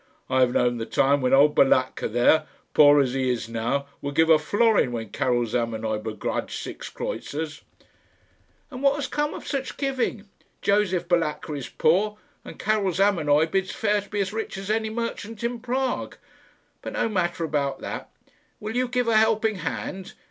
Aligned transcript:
I 0.31 0.39
have 0.39 0.51
known 0.53 0.79
the 0.79 0.87
time 0.87 1.21
when 1.21 1.31
old 1.31 1.53
Balatka 1.55 2.07
there, 2.07 2.47
poor 2.73 2.99
as 3.01 3.13
he 3.13 3.29
is 3.29 3.47
now, 3.47 3.85
would 4.01 4.15
give 4.15 4.31
a 4.31 4.39
florin 4.39 4.91
when 4.91 5.11
Karil 5.11 5.45
Zamenoy 5.45 5.99
begrudged 6.01 6.57
six 6.57 6.89
kreutzers." 6.89 7.61
"And 8.71 8.81
what 8.81 8.95
has 8.95 9.05
come 9.05 9.35
of 9.35 9.45
such 9.47 9.77
giving? 9.77 10.27
Josef 10.63 11.07
Balatka 11.07 11.53
is 11.55 11.69
poor, 11.69 12.17
and 12.43 12.57
Karil 12.57 12.91
Zamenoy 12.91 13.51
bids 13.51 13.73
fair 13.73 14.01
to 14.01 14.09
be 14.09 14.21
as 14.21 14.33
rich 14.33 14.57
as 14.57 14.71
any 14.71 14.89
merchant 14.89 15.43
in 15.43 15.59
Prague. 15.59 16.17
But 16.81 16.93
no 16.93 17.07
matter 17.07 17.43
about 17.43 17.77
that. 17.81 18.09
Will 18.59 18.75
you 18.75 18.87
give 18.87 19.07
a 19.07 19.17
helping 19.17 19.57
hand? 19.57 20.13